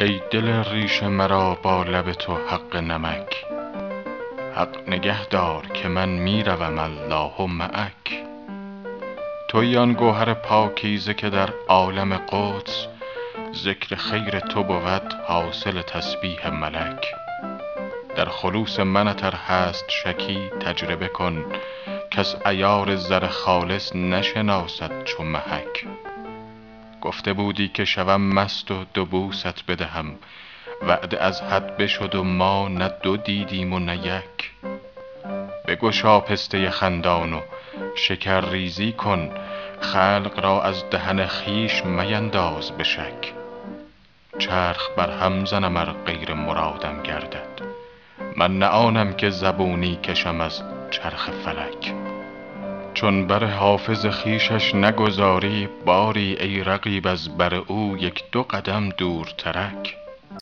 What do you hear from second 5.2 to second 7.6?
دار که من می روم الله